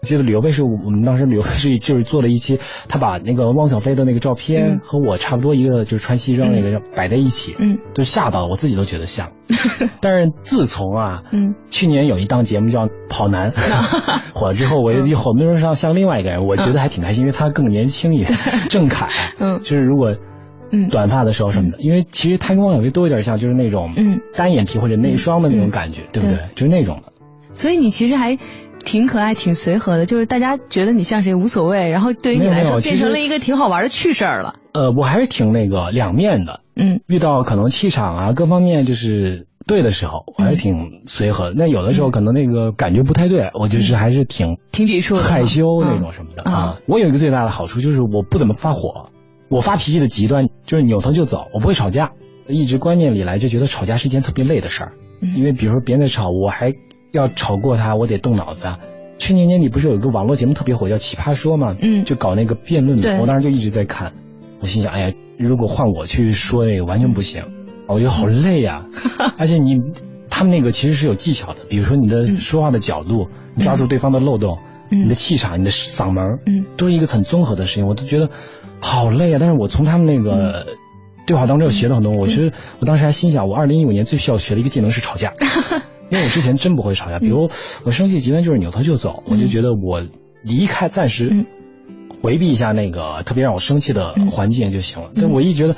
[0.00, 9.32] 我记得旅游卫视，我们当时旅游卫视就是做了一期，他把那个汪小菲的那个照片和我差不多一个就是穿西装那个摆在一起，嗯，就吓到了，我自己都觉得像。
[10.00, 13.50] 但是自从啊，嗯，去年有一档节目叫《跑男
[14.34, 18.38] 》火了之后，我就很多人上像另外一个人，我觉得还挺开心，因为他更年轻一点，
[18.70, 19.08] 郑恺，
[19.40, 20.14] 嗯，就是如果
[20.70, 26.38] 嗯短发的时候什么的，因为其实他跟汪小菲都有点像，就是那种嗯单眼皮或者内双的那种感觉，对不对？
[26.54, 27.12] 就是那种的。
[27.52, 28.38] 所以你其实还。
[28.84, 34.54] 挺可爱、挺随和的，就是大家觉得你像谁无所谓，然后对于你来说变成了一个挺好玩的趣事儿了。
[34.72, 41.54] 呃，我还是挺那个两面的，嗯，遇到可能气场啊各方面就是对的时候，我还是挺随和的。
[41.56, 46.78] 那有的时候可能那个感觉不太对，我就是还是挺挺抵触、害羞那种什么的啊。
[46.86, 49.10] 我有一个最大的好处就是我不怎么发火，
[49.48, 52.12] 我发脾气的极端就是扭头就走，我不会吵架。
[52.48, 54.92] 一直观念里来就觉得吵架是一件特别累的事儿，
[55.36, 56.72] 因为比如说别人在吵，我还
[57.12, 58.66] 要吵过他，我得动脑子。
[59.18, 61.76] 去年年底不是有一个网络节目特别火叫《奇葩说》嘛？
[61.80, 64.12] 嗯，就搞那个辩论的，我当时就一直在看。
[64.60, 67.44] 我心想，哎呀，如果换我去说那个，完全不行，
[67.86, 68.86] 我觉得好累呀。
[69.36, 69.76] 而且你
[70.30, 74.58] 他们那个其实是有技巧的，比如说你的说话的角度，你抓住对方的漏洞，
[74.90, 77.86] 你的气场，你的嗓门，嗯，都是一个很综合的事情。
[77.86, 78.30] 我都觉得
[78.80, 79.36] 好累啊。
[79.40, 80.66] 但是我从他们那个
[81.26, 82.12] 对话当中学了很多。
[82.12, 85.34] 我觉得我当时还心想，我二零一五年最需要学的一个技能是吵架，
[86.10, 87.18] 因为我之前真不会吵架。
[87.18, 87.50] 比如
[87.84, 90.02] 我生气极端就是扭头就走，我就觉得我
[90.42, 91.46] 离开暂时。
[92.20, 95.10] 回避一下那个特别让我生气的环境就行了。
[95.14, 95.76] 但我一觉得，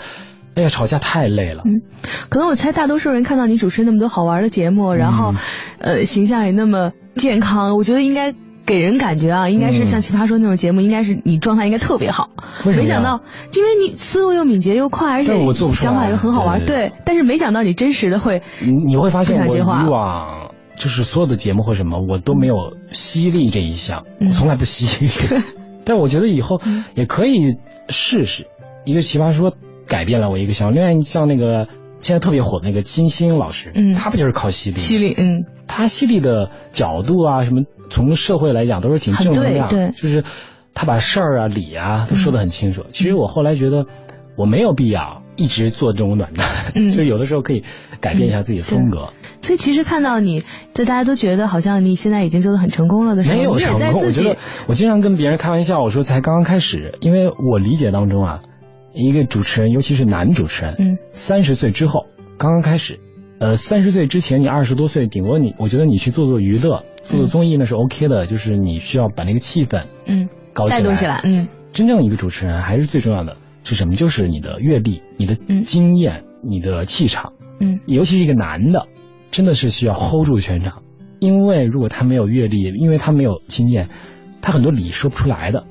[0.55, 1.63] 哎呀，吵架太累了。
[1.67, 1.83] 嗯，
[2.31, 5.35] 可能我猜大多数人看到你主持那么多好玩的节目，然后，
[5.81, 8.33] 呃，形象也那么健康，我觉得应该
[8.71, 12.31] 给人感觉啊，应该是像奇葩说那种节目，应该是你状态应该特别好。
[12.65, 15.33] 没想到，因为你思路又敏捷又快，而且
[15.73, 16.65] 想法又很好玩。
[16.65, 25.11] 对，但是没想到你真实的会，你你会发现我以往就是所有的节目或什么，我都没有犀利这一项，我从来不犀利。
[25.85, 26.61] 但我觉得以后
[26.95, 27.57] 也可以
[27.89, 28.47] 试试，
[28.85, 29.53] 一个奇葩说
[29.89, 31.67] 改变了我一个想法，另外像那个
[32.01, 34.77] 现在特别火的那个金星老师，嗯，他不就是靠犀利？
[34.77, 40.25] 犀利，嗯，他犀利的角度啊，什么从社会来讲都是挺正能量，对，就是
[40.75, 42.85] 他把事儿啊理啊都说得很清楚。
[42.93, 43.87] 其实我后来觉得
[44.37, 46.47] 我没有必要一直做这种暖男，
[46.93, 47.63] 就有的时候可以
[48.01, 49.11] 改变一下自己的风格。
[49.43, 50.43] 所以其实看到你
[50.75, 54.03] 在大家都觉得好像你现在已经做的很成功了的时候，没有成功。
[54.05, 54.37] 我觉得
[54.69, 58.41] 我经常跟别人开玩笑，我说才刚刚开始，因为我理解当中啊，
[58.93, 62.07] 一个主持人，尤其是男主持人，嗯，三十岁之后
[62.39, 63.01] 刚刚开始，
[63.39, 73.95] 呃，三十岁之前你二十多岁，顶多你，我觉得你去做做娱乐，做做综艺那是 OK 的，就是你需要把那个气氛，嗯，搞带动起来，嗯，真正一个主持人还是最重要的是什么？
[73.95, 78.87] 就是你的阅历、你的经验、你的气场，嗯，尤其是一个男的。
[79.33, 80.83] 真的是需要 hold 住全场，
[81.21, 83.89] 因为如果他没有阅历，因为他没有经验，
[84.43, 85.67] 他很多理说不出来的。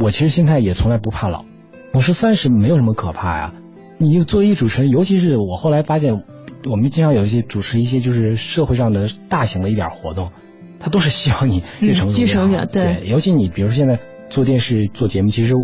[0.00, 1.44] 我其实心态也从来不怕老，
[1.94, 3.50] 我说三十没有什么可怕呀。
[3.98, 6.24] 你作为一个主持人，尤其是我后来发现，
[6.68, 10.32] 我们经常有一些主持一些就是社会上的大型的一点活动，
[10.80, 12.66] 他都是希望你越成熟越好。
[12.66, 15.54] 对，尤其你比如说现在做电视做节目，其实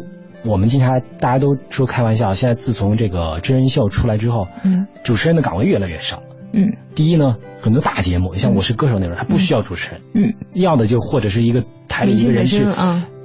[0.44, 6.22] 我们经常大家都说开玩笑，现在自从这个真人秀出来之后，嗯，主持人的岗位越来越少。
[6.52, 10.00] 嗯，第一呢，很多大节目，像《我是歌手》那种，他不需要主持人。
[10.14, 12.64] 嗯，要的就或者是一个台里一个人去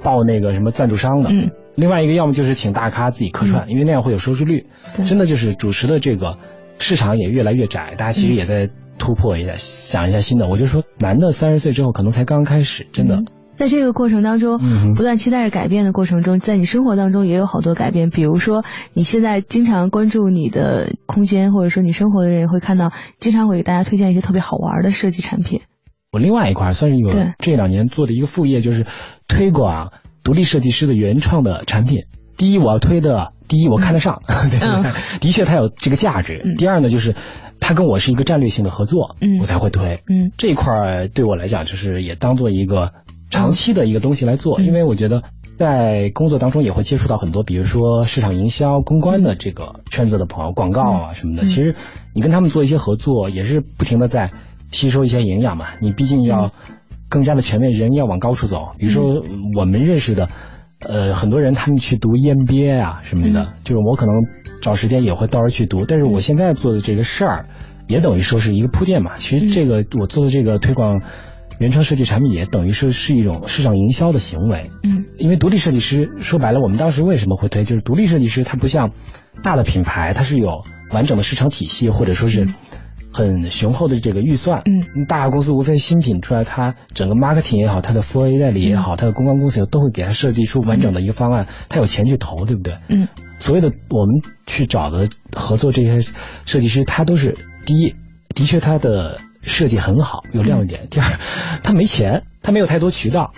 [0.02, 1.30] 报那个什么赞助商的。
[1.30, 4.66] 嗯，另外一个要么就是请大咖自己客串，因为那样会有收视率。
[5.04, 6.38] 真的就是主持的这个
[6.78, 10.48] 市场也越来越窄，大家其实也在突破一下，想一下新的。
[10.48, 13.22] 我就说，男的三十岁之后可能才刚开始，真的。
[13.54, 14.58] 在这个过程当中，
[14.94, 18.10] 不断期待着改变的过程中，在你生活当中也有好多改变。
[18.10, 18.62] 比如说，
[18.92, 25.62] 你现在经常关注你的空间，或者说你生活的人也会看到，经常会给大家推荐一些特别好玩的设计产品。
[26.12, 27.08] 我另外一块算是有
[27.38, 28.84] 这两年做的一个副业，就是
[29.26, 29.90] 推广
[30.26, 32.06] 独立设计师的原创的产品。
[32.36, 34.58] 第一，我要推的，第一我看得上， 对
[35.20, 36.54] 的确它有这个价值。
[36.58, 37.14] 第二呢，就是
[37.60, 40.00] 它跟我是一个战略性的合作，我才会推。
[40.08, 42.90] 嗯，这一块对我来讲，就是也当做一个。
[43.28, 45.24] 长期的一个东西来做，因为我觉得
[45.58, 51.44] 在工作当中也会接触到很多，比如说市场营销、公关的这个圈子的朋友，广告啊什么的。
[51.44, 51.74] 其实
[52.14, 54.30] 你跟他们做一些合作，也是不停的在
[54.70, 55.66] 吸收一些营养嘛。
[55.80, 56.52] 你毕竟要
[57.08, 58.72] 更加的全面，人要往高处走。
[58.78, 59.22] 比如说
[59.56, 60.28] 我们认识的，
[60.80, 64.14] 呃，很多人他们去读 EMBA 啊什么的，就是我可能
[64.62, 65.84] 找时间也会到时候去读。
[65.86, 67.46] 但是我现在做的这个事儿，
[67.88, 69.16] 也等于说是一个铺垫嘛。
[69.16, 71.02] 其实这个我做的这个推广。
[71.58, 78.90] 原创设计产品也等于说是一种市场营销的行为，嗯，因为独立设计师说白了，我们当时为什么会推，就是独立设计师他不像
[79.42, 82.46] 大的品牌，它是有完整的市场体系或者说是
[83.16, 92.78] 很雄厚的这个预算，嗯，大公司无非新品出来，它整个 marketing 也好，它的 for A 代理也好，它的公关公司都会给他设计出完整的一个方案，他有钱去投，对不对？
[92.88, 93.08] 嗯，
[93.38, 96.00] 所有的我们去找的合作这些
[96.44, 97.94] 设计师，他都是第一，
[98.34, 99.18] 的确他的。
[99.48, 100.88] 设计很好，有亮点。
[100.90, 101.06] 第二，
[101.62, 103.30] 他没钱，他没有太多渠道。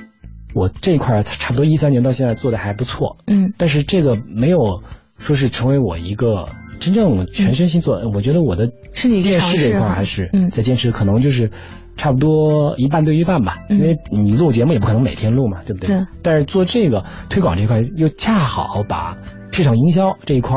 [0.55, 4.83] 我这一块差不多一三年到现在做的还不错，嗯，但是这个没有
[5.19, 6.49] 说是成为我一个
[6.79, 8.01] 真正全身心做。
[8.15, 11.51] 我觉得我的是你电视这块还是在坚持，可能就是
[11.97, 15.89] 差不多一半对一半吧，因为你录节目也不可能每天录嘛，对不对？
[15.89, 16.07] 对。
[16.23, 19.17] 但是做这个推广这块，又恰好把
[19.53, 20.57] 市场营销这一块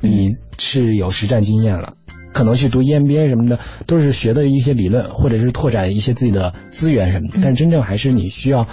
[0.00, 1.94] 你是有实战经验了，
[2.32, 7.40] 可能去读 EMBA 什么的，都是学的一些理论，或者是拓展一些自己的资源什么的。
[7.42, 8.66] 但真正还是你需要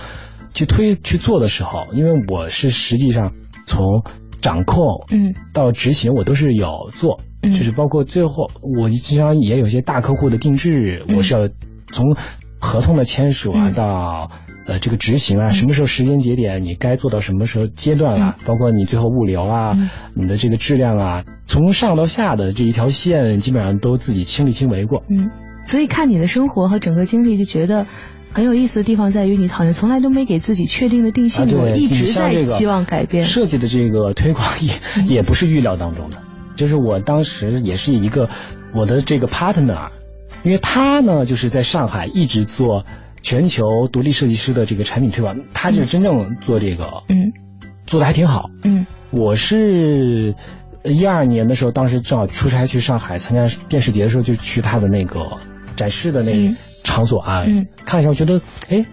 [0.53, 3.33] 去推去做的时候，因为我是实际上
[3.65, 4.03] 从
[4.45, 5.33] 掌控嗯。
[5.53, 7.19] 到执行，我都是有做。
[7.41, 11.47] 就是包括最后，我经常也有些大客户的定制，我是要
[11.91, 12.15] 从
[12.59, 14.31] 合同的签署啊到
[14.65, 19.73] 呃这个执行啊，什么时候时间节点你该做到什么时候阶段了，包括你最后物流啊，
[20.15, 25.03] 你的这个质量啊，从上到下的这一条线基本上都自己亲力亲为过。
[25.07, 25.29] 嗯，
[25.67, 27.85] 所以看你的生活和整个经历，就觉得
[28.36, 33.23] 很有意思的地方在于，你好像从来都没给自己确定的定性过，一直在希望改变。
[33.23, 36.17] 设计的这个推广也也不是预料当中的。
[36.57, 38.27] 就是我当时也是一个
[38.73, 39.91] 我的这个 partner，
[40.43, 42.83] 因为他呢就是在上海一直做
[43.21, 47.31] 全球独立设计师的这个产品推广，他就是真正做这个，嗯，
[47.88, 50.36] 做的还挺好，嗯，我是
[50.83, 55.38] 一二年的时候，当时正好出差去上海参加电视节的时候，就去他的那个
[55.77, 56.33] 展示的那
[56.86, 58.86] 场所啊，嗯，看一下，我觉得哎。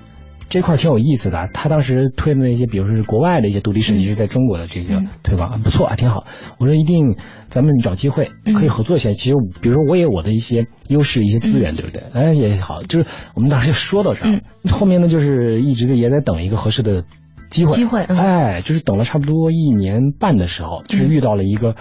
[0.49, 6.27] 这块挺有意思的，他当时推的那些，比如说是国外的一些独立设计师在中国的这个推广，不错啊，挺好。
[6.59, 7.17] 我说一定，
[7.49, 9.15] 咱们找机会可以合作一下。
[9.15, 12.03] 其实，比如说我也有我的一些优势、一些资源，对不对？
[12.13, 14.43] 哎，也好，就是我们当时就说到这儿。
[14.71, 17.05] 后面呢，就是一直在也在等一个合适的
[17.49, 17.75] 机会。
[17.75, 21.77] 机会，哎，就是等了差不多一年半的时候，就是遇到了一个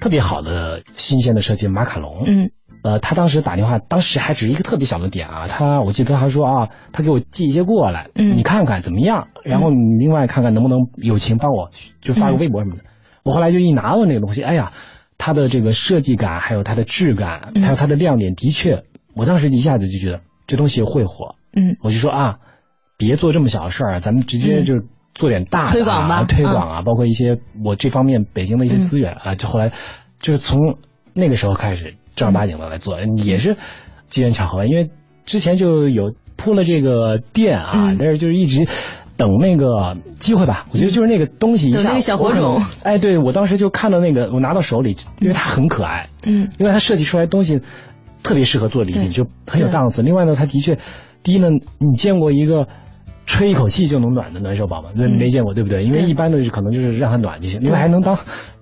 [0.00, 2.24] 特别好的新鲜的设计马卡龙。
[2.26, 2.50] 嗯。
[2.86, 5.46] 呃，他当时打电话，当时还只是一个特别小的点啊。
[5.48, 11.70] 他我记得他说啊，他给我寄一些过来，嗯，你看看怎么样，然后你另外看看能不能友情帮我
[12.00, 12.84] 就发个微博什么的。
[13.24, 14.70] 我后来就一拿到那个东西，哎呀，
[15.18, 18.84] 它的这个设计感，还有它的质感，还有它的亮点，的确，
[19.16, 21.34] 我当时一下子就觉得这东西会火。
[21.56, 22.36] 嗯，我就说啊，
[22.96, 24.74] 别做这么小的事儿，咱们直接就
[25.12, 29.34] 做点大的推广吧，推广啊，包括一些我这方面北京的一些资源啊。
[29.34, 29.72] 就后来
[30.20, 30.78] 就是从
[31.14, 31.96] 那个时候开始。
[32.16, 33.56] 正儿八经的来做，也是
[34.08, 34.90] 机缘巧合，因为
[35.24, 38.66] 之前就有铺了这个店啊，但是就是一直
[39.16, 40.66] 等那个机会吧。
[40.72, 42.60] 我觉得就是那个东西一下，那个小火种。
[42.82, 47.60] 哎，对我当时就看到那个，我拿到手里，因为它很可爱，嗯，因为它设计出来东西
[48.24, 50.02] 特别适合做礼品，就很有档次。
[50.02, 50.78] 另外呢，它的确，
[51.22, 52.66] 第一呢，你见过一个。
[53.28, 54.90] 吹一口气就能暖的暖手宝吗？
[54.94, 55.82] 没没见过，对不对？
[55.82, 57.60] 因为一般的可能就是让它暖就行。
[57.60, 58.16] 另外还能当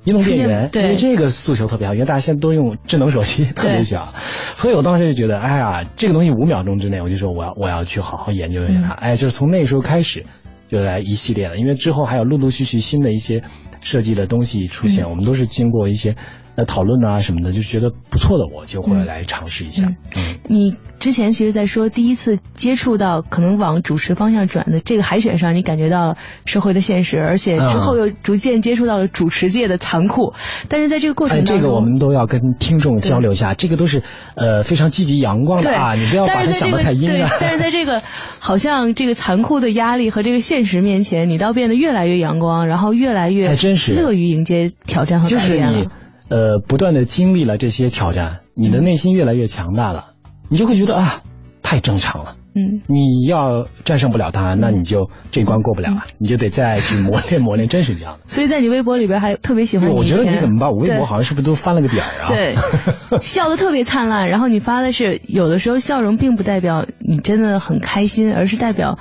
[0.05, 4.12] 移动电源，因为这个诉求特别好，因为大家现在都用智能手机，特别需要。
[4.57, 8.92] 所以我当时就觉得，哎呀，这个东西五秒钟之内，我就说我要我要去好好研究一下它。
[8.92, 10.26] 哎，就是从那时候开始，
[10.68, 13.42] 就来一系列的，因为之后还有陆陆续续新的一些
[13.80, 16.16] 设计的东西出现，我们都是经过一些。
[16.57, 19.88] 呃，讨论啊什么的，就觉得不错的，我就会来尝试一下。
[20.16, 30.34] 嗯，你之前其实，在说第一次接触到可能往主持方向转的这个海选上，你感觉到了社会的现实，而且之后又逐渐接触到了主持界的残酷。
[30.68, 34.05] 但是在这个过程当中，这个我们都要跟听众交流一下，这个都是
[34.36, 37.28] 呃非常积极阳光的啊，你不要把它想得太阴暗。
[37.40, 38.00] 但是在这个
[38.38, 43.57] 好像这个残酷的压力和这个现实面前，你倒变得越来越阳光，然后越来越
[43.96, 45.90] 乐于迎接挑战和改变了。
[46.29, 50.14] 呃，不断的经历了这些挑战，你的内心越来越强大了，
[50.49, 51.22] 你就会觉得啊，
[51.62, 52.37] 太正常了。
[52.57, 58.20] 嗯，你要战胜不了他，那你就这关过不了啊，你就得再去磨练磨练，真是这样的。
[58.27, 62.29] 所以在你微博里边还特别喜欢我觉得你怎么把我微博好像是不是都翻了个点儿啊？
[62.29, 62.55] 对，
[63.20, 64.29] 笑的特别灿烂。
[64.29, 69.01] 然后你发的是有的时候笑容并不代表你真的很开心，而是代表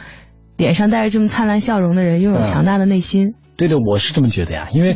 [0.57, 3.35] 脸上带着这么灿烂笑容的人拥有强大的内心。
[3.55, 4.95] 对的，我是这么觉得呀，因为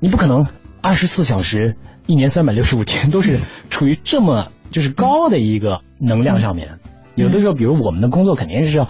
[0.00, 0.44] 你不可能。
[0.84, 1.76] 二十四小时，
[2.06, 3.38] 一年三百六十五天都是
[3.70, 6.78] 处于这么就是高的一个能量上面。
[7.14, 8.86] 有的时候，比如我们的工作肯定是要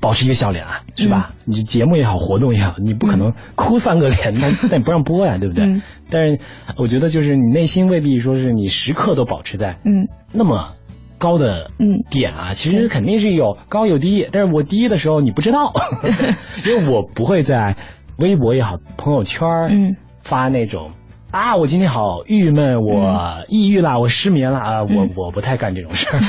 [0.00, 1.30] 保持一个笑脸啊，是吧？
[1.46, 5.80] 你节目也好，活动也好，你不可能哭三个脸，那那你不让播呀，对不对？
[6.10, 6.40] 但是
[6.76, 10.74] 我觉得，就是你内心未必说是你时刻都保持在嗯那么
[11.16, 12.52] 高的嗯点啊。
[12.52, 15.72] 其实肯定是有高有低，但是我低的时候你不知道，
[16.68, 17.76] 因为我不会在
[18.18, 19.96] 微博也好，朋友圈嗯
[20.28, 20.90] 发那种。
[21.30, 24.82] 啊，我今天好郁闷，我抑郁了，我失眠了啊！
[24.84, 26.20] 我我不太干这种事儿，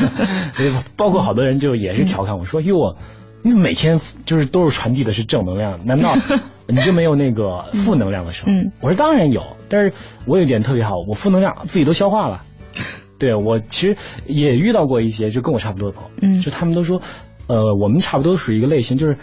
[0.98, 2.98] 包括好多人就也是调侃我说：“哟，
[3.42, 6.16] 你每天就是都是传递的是正能量，难道
[6.68, 9.94] 你就没有那个负能量的时候？”我说：“当然有，但是
[10.26, 12.42] 我有一点特别好，我负能量自己都消化了。
[13.20, 13.96] 对我其实
[14.26, 17.02] 也遇到过一些就跟我差不多的朋友，就他们都说，
[17.48, 19.18] 呃，我们差不多属于一个类型，就是，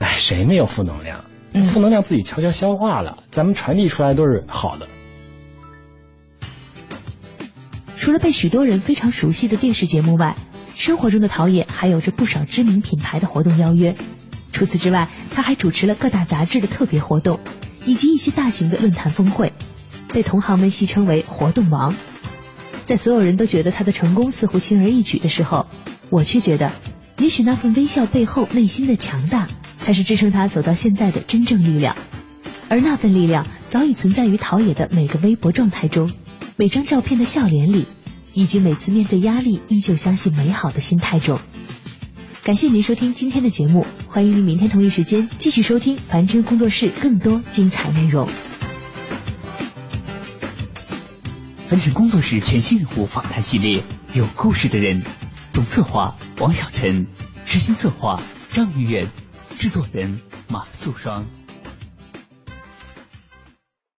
[0.00, 1.20] 哎，谁没有负能量？
[1.62, 4.88] 负能量自己悄悄消化了，咱们传递出来都是好的。”
[7.96, 10.36] 除了被许多人非常熟悉的电视节目外，
[10.74, 13.94] 生活中的陶冶还有着不少知名品牌的活动邀约。
[14.52, 17.38] 除此之外，他还主持了各大杂志的特别活动，
[17.84, 19.52] 以及一些大型的论坛峰会，
[20.12, 21.94] 被同行们戏称为“活动王”。
[22.86, 25.66] 在所有人都觉得他的成功似乎轻而易举的时候，
[26.08, 26.72] 我却觉得，
[27.18, 29.46] 也许那份微笑背后内心的强大，
[29.80, 31.96] 才是支撑他走到现在的真正力量。
[32.68, 36.12] 而那份力量早已存在于陶冶的每个微博状态中，
[36.56, 37.86] 每张照片的笑脸里，
[38.32, 41.40] 以及每次面对压力依旧相信美好的心态中。
[42.44, 48.28] 感谢您收听今天的节目，欢迎您明天同一时间继续收听凡真工作室更多精彩内容。
[51.66, 55.02] 凡尘工作室全新人物访谈系列，有故事的人，
[55.50, 57.06] 总策划王小晨，
[57.46, 58.20] 执行策划
[58.50, 59.06] 张云远，
[59.60, 61.22] 制作人马素双。